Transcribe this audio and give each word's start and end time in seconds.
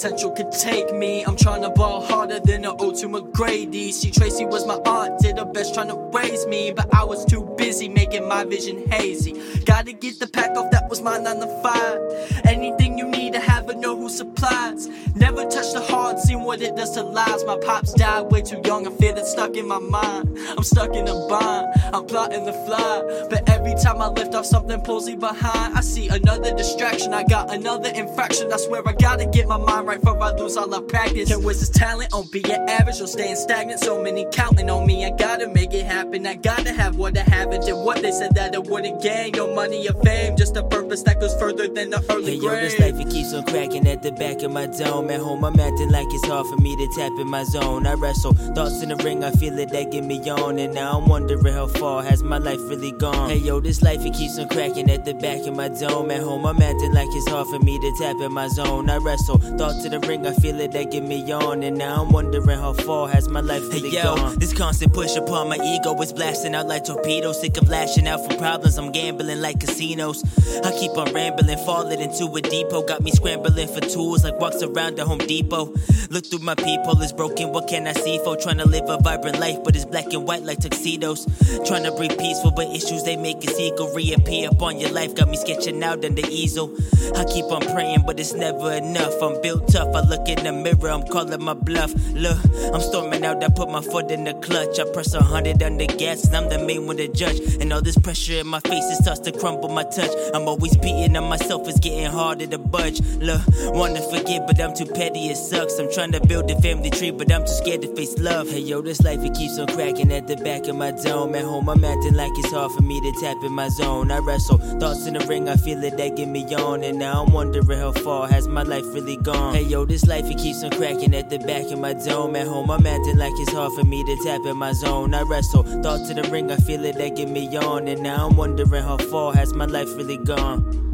potential 0.00 0.30
could 0.30 0.50
take 0.50 0.94
me. 0.94 1.22
I'm 1.24 1.36
trying 1.36 1.60
to 1.60 1.68
ball 1.68 2.00
harder 2.00 2.40
than 2.40 2.64
an 2.64 2.74
O2 2.78 3.04
McGrady. 3.04 3.92
See, 3.92 4.10
Tracy 4.10 4.46
was 4.46 4.66
my 4.66 4.76
aunt, 4.86 5.20
did 5.20 5.36
her 5.36 5.44
best 5.44 5.74
trying 5.74 5.88
to 5.88 5.96
raise 6.14 6.46
me, 6.46 6.72
but 6.72 6.88
I 6.94 7.04
was 7.04 7.22
too 7.26 7.42
busy 7.58 7.86
making 7.86 8.26
my 8.26 8.44
vision 8.44 8.90
hazy. 8.90 9.34
Gotta 9.66 9.92
get 9.92 10.18
the 10.18 10.26
pack 10.26 10.56
off, 10.56 10.70
that 10.70 10.88
was 10.88 11.02
my 11.02 11.18
9 11.18 11.40
to 11.40 11.62
5. 11.62 12.46
Anything 12.46 12.96
you 12.96 13.06
need 13.08 13.34
to 13.34 13.40
have 13.40 13.68
a 13.68 13.74
know 13.74 13.94
who 13.94 14.08
supplies. 14.08 14.88
Never 15.14 15.44
touched 15.44 15.74
the 15.74 15.80
heart, 15.80 16.18
seen 16.18 16.44
what 16.44 16.62
it 16.62 16.76
does 16.76 16.92
to 16.92 17.02
lives. 17.02 17.44
My 17.44 17.58
pops 17.58 17.92
died 17.92 18.32
way 18.32 18.40
too 18.40 18.62
young, 18.64 18.86
I 18.86 18.90
feel 18.92 19.18
it 19.18 19.26
stuck 19.26 19.54
in 19.54 19.68
my 19.68 19.80
mind. 19.80 20.38
I'm 20.56 20.64
stuck 20.64 20.94
in 20.94 21.08
a 21.08 21.26
bind, 21.28 21.66
I'm 21.92 22.06
plotting 22.06 22.44
the 22.44 22.52
fly. 22.52 23.26
But 23.30 23.48
every 23.48 23.74
time 23.74 24.00
I 24.00 24.08
lift 24.08 24.34
off, 24.34 24.46
something 24.46 24.80
pulls 24.82 25.06
me 25.06 25.16
behind. 25.16 25.76
I 25.76 25.80
see 25.80 26.08
another 26.08 26.54
distraction, 26.56 27.14
I 27.14 27.24
got 27.24 27.52
another 27.52 27.90
infraction. 27.90 28.52
I 28.52 28.56
swear 28.56 28.86
I 28.86 28.92
gotta 28.92 29.26
get 29.26 29.48
my 29.48 29.56
mind 29.58 29.86
right 29.86 30.00
before 30.00 30.22
I 30.22 30.32
lose 30.32 30.56
all 30.56 30.72
I 30.74 30.80
practice. 30.82 31.28
Can 31.30 31.42
waste 31.42 31.60
this 31.60 31.70
talent 31.70 32.12
on 32.12 32.26
being 32.30 32.46
average 32.50 33.00
or 33.00 33.06
staying 33.06 33.36
stagnant. 33.36 33.80
So 33.80 34.02
many 34.02 34.26
counting 34.32 34.70
on 34.70 34.86
me, 34.86 35.04
I 35.04 35.10
gotta 35.10 35.48
make 35.48 35.72
it 35.74 35.84
happen. 35.86 36.26
I 36.26 36.34
gotta 36.34 36.72
have 36.72 36.96
what 36.96 37.16
I 37.16 37.22
haven't. 37.22 37.66
And 37.68 37.84
what 37.84 38.02
they 38.02 38.12
said 38.12 38.34
that 38.34 38.54
I 38.54 38.58
wouldn't 38.58 39.02
gain, 39.02 39.32
no 39.32 39.54
money 39.54 39.88
or 39.88 39.94
fame. 40.02 40.36
Just 40.36 40.56
a 40.56 40.62
purpose 40.62 41.02
that 41.02 41.20
goes 41.20 41.34
further 41.38 41.68
than 41.68 41.90
the 41.90 42.04
early 42.10 42.32
Hey 42.32 42.34
yo, 42.36 42.48
grave. 42.48 42.62
this 42.62 42.78
life 42.80 43.00
it 43.00 43.10
keeps 43.10 43.32
on 43.34 43.44
cracking 43.44 43.86
at 43.86 44.02
the 44.02 44.12
back 44.12 44.42
of 44.42 44.50
my 44.52 44.66
dome. 44.66 45.10
At 45.10 45.20
home, 45.20 45.44
I'm 45.44 45.58
acting 45.58 45.90
like 45.90 46.06
it's 46.10 46.26
hard 46.26 46.46
for 46.46 46.56
me 46.56 46.76
to 46.76 46.86
tap 46.96 47.12
in 47.18 47.28
my 47.28 47.44
zone. 47.44 47.86
I 47.86 47.94
wrestle 47.94 48.32
thoughts 48.32 48.82
in 48.82 48.90
the 48.90 48.96
ring, 48.96 49.24
I 49.24 49.30
feel 49.32 49.58
it 49.58 49.70
that 49.70 49.90
get 49.90 50.04
me 50.04 50.18
on, 50.30 50.58
and 50.58 50.74
now 50.74 50.98
I'm 50.98 51.08
wondering 51.08 51.44
how 51.54 51.66
far 51.80 52.02
has 52.02 52.22
my 52.22 52.36
life 52.36 52.60
really 52.64 52.92
gone. 52.92 53.30
Hey 53.30 53.38
yo, 53.38 53.58
this 53.58 53.80
life 53.82 54.04
it 54.04 54.12
keeps 54.12 54.38
on 54.38 54.48
cracking 54.50 54.90
at 54.90 55.06
the 55.06 55.14
back 55.14 55.46
of 55.46 55.56
my 55.56 55.68
dome. 55.68 56.10
At 56.10 56.22
home, 56.22 56.44
I'm 56.44 56.60
acting 56.60 56.92
like 56.92 57.08
it's 57.10 57.28
hard 57.28 57.48
for 57.48 57.58
me 57.58 57.78
to 57.78 57.92
tap 57.98 58.16
in 58.20 58.32
my 58.32 58.48
zone. 58.48 58.90
I 58.90 58.98
wrestle 58.98 59.38
thoughts 59.38 59.82
to 59.82 59.88
the 59.88 59.98
ring, 60.00 60.26
I 60.26 60.34
feel 60.34 60.60
it 60.60 60.72
that 60.72 60.90
get 60.90 61.02
me 61.02 61.32
on, 61.32 61.62
and 61.62 61.78
now 61.78 62.02
I'm 62.02 62.10
wondering 62.10 62.58
how 62.58 62.74
far 62.74 63.08
has 63.08 63.28
my 63.28 63.40
life 63.40 63.62
really 63.72 63.88
Hey 63.88 63.96
yo, 63.96 64.14
gone. 64.14 64.38
this 64.38 64.52
constant 64.52 64.92
push 64.92 65.16
upon 65.16 65.48
my 65.48 65.56
ego 65.56 65.98
is 66.02 66.12
blasting 66.12 66.54
out 66.54 66.68
like 66.68 66.84
torpedoes. 66.84 67.40
Sick 67.40 67.56
of 67.56 67.68
lashing 67.70 68.06
out 68.06 68.20
for 68.30 68.36
problems, 68.36 68.76
I'm 68.76 68.92
gambling 68.92 69.40
like 69.40 69.58
casinos. 69.58 70.22
I 70.62 70.72
keep 70.72 70.92
on 70.98 71.12
rambling, 71.14 71.56
falling 71.64 72.00
into 72.00 72.26
a 72.36 72.42
depot. 72.42 72.82
Got 72.82 73.02
me 73.02 73.10
scrambling 73.10 73.68
for 73.68 73.80
tools 73.80 74.24
like 74.24 74.38
walks 74.38 74.62
around 74.62 74.96
the 74.96 75.06
Home 75.06 75.18
Depot. 75.18 75.72
Look 76.10 76.26
through 76.26 76.40
my 76.40 76.54
peephole, 76.56 77.00
it's 77.00 77.12
broken. 77.12 77.52
What 77.52 77.68
can 77.68 77.86
I 77.86 77.92
see 77.92 78.18
for? 78.18 78.36
Trying 78.36 78.58
to 78.58 78.68
live 78.68 78.88
a 78.88 78.98
vibrant 78.98 79.38
life, 79.38 79.58
but 79.64 79.74
it's 79.76 79.86
black 79.86 80.12
and 80.12 80.26
white 80.26 80.42
like 80.42 80.58
tuxedos. 80.58 81.24
Trying 81.70 81.84
to 81.84 81.92
breathe 81.92 82.18
peaceful, 82.18 82.50
but 82.50 82.66
issues 82.74 83.04
they 83.04 83.16
make 83.16 83.36
us 83.46 83.56
ego 83.56 83.94
reappear 83.94 84.48
upon 84.50 84.80
your 84.80 84.90
life. 84.90 85.14
Got 85.14 85.28
me 85.28 85.36
sketching 85.36 85.80
out 85.84 86.04
on 86.04 86.16
the 86.16 86.26
easel. 86.28 86.74
I 87.14 87.24
keep 87.24 87.44
on 87.44 87.60
praying, 87.60 88.02
but 88.04 88.18
it's 88.18 88.34
never 88.34 88.72
enough. 88.72 89.14
I'm 89.22 89.40
built 89.40 89.68
tough. 89.68 89.94
I 89.94 90.00
look 90.00 90.28
in 90.28 90.42
the 90.42 90.50
mirror, 90.50 90.90
I'm 90.90 91.04
calling 91.04 91.40
my 91.40 91.54
bluff. 91.54 91.94
Look, 92.12 92.38
I'm 92.74 92.80
storming 92.80 93.09
out. 93.30 93.42
I 93.44 93.48
put 93.48 93.70
my 93.70 93.80
foot 93.80 94.10
in 94.10 94.24
the 94.24 94.34
clutch. 94.34 94.78
I 94.78 94.84
press 94.92 95.14
a 95.14 95.22
hundred 95.22 95.62
on 95.62 95.78
the 95.78 95.86
gas, 95.86 96.26
and 96.26 96.36
I'm 96.36 96.48
the 96.48 96.58
main 96.64 96.86
one 96.86 96.96
to 96.96 97.08
judge. 97.08 97.40
And 97.60 97.72
all 97.72 97.82
this 97.82 97.96
pressure 97.96 98.40
in 98.40 98.46
my 98.46 98.60
face, 98.60 98.84
it 98.90 99.02
starts 99.02 99.20
to 99.20 99.32
crumble 99.32 99.68
my 99.68 99.84
touch. 99.84 100.10
I'm 100.34 100.48
always 100.48 100.76
beating 100.76 101.16
on 101.16 101.24
myself, 101.28 101.68
it's 101.68 101.78
getting 101.78 102.06
harder 102.06 102.46
to 102.46 102.58
budge. 102.58 103.00
Look, 103.18 103.40
wanna 103.72 104.02
forget, 104.02 104.46
but 104.46 104.60
I'm 104.60 104.74
too 104.74 104.86
petty, 104.86 105.28
it 105.28 105.36
sucks. 105.36 105.78
I'm 105.78 105.92
trying 105.92 106.12
to 106.12 106.20
build 106.20 106.50
a 106.50 106.60
family 106.60 106.90
tree, 106.90 107.10
but 107.10 107.32
I'm 107.32 107.42
too 107.42 107.52
scared 107.52 107.82
to 107.82 107.94
face 107.94 108.18
love. 108.18 108.50
Hey 108.50 108.60
yo, 108.60 108.82
this 108.82 109.02
life 109.02 109.20
it 109.22 109.34
keeps 109.34 109.58
on 109.58 109.68
cracking 109.68 110.12
at 110.12 110.26
the 110.26 110.36
back 110.36 110.66
of 110.68 110.76
my 110.76 110.90
dome. 110.90 111.34
At 111.34 111.44
home, 111.44 111.68
I'm 111.68 111.84
acting 111.84 112.14
like 112.14 112.32
it's 112.36 112.52
hard 112.52 112.72
for 112.72 112.82
me 112.82 113.00
to 113.00 113.20
tap 113.20 113.36
in 113.44 113.52
my 113.52 113.68
zone. 113.68 114.10
I 114.10 114.18
wrestle 114.18 114.58
thoughts 114.58 115.06
in 115.06 115.14
the 115.14 115.20
ring, 115.26 115.48
I 115.48 115.56
feel 115.56 115.82
it 115.84 115.96
that 115.96 116.16
get 116.16 116.28
me 116.28 116.44
on, 116.54 116.82
and 116.82 116.98
now 116.98 117.24
I'm 117.24 117.32
wondering 117.32 117.78
how 117.78 117.92
far 117.92 118.28
has 118.28 118.48
my 118.48 118.62
life 118.62 118.84
really 118.92 119.16
gone. 119.16 119.54
Hey 119.54 119.62
yo, 119.62 119.84
this 119.84 120.06
life 120.06 120.28
it 120.30 120.38
keeps 120.38 120.62
on 120.64 120.70
cracking 120.70 121.14
at 121.14 121.30
the 121.30 121.38
back 121.38 121.70
of 121.70 121.78
my 121.78 121.92
dome. 121.92 122.36
At 122.36 122.46
home, 122.46 122.70
I'm 122.70 122.86
acting 122.86 123.16
like 123.20 123.38
it's 123.38 123.52
hard 123.52 123.70
for 123.74 123.84
me 123.84 124.02
to 124.02 124.16
tap 124.24 124.46
in 124.46 124.56
my 124.56 124.72
zone. 124.72 125.12
I 125.12 125.20
wrestle 125.20 125.62
thoughts 125.82 126.08
to 126.08 126.14
the 126.14 126.22
ring, 126.30 126.50
I 126.50 126.56
feel 126.56 126.82
it 126.86 126.96
that 126.96 127.16
get 127.16 127.28
me 127.28 127.54
on, 127.54 127.86
and 127.86 128.02
now 128.02 128.28
I'm 128.28 128.36
wondering 128.36 128.82
how 128.82 128.96
far 128.96 129.34
has 129.34 129.52
my 129.52 129.66
life 129.66 129.94
really 129.94 130.16
gone. 130.16 130.89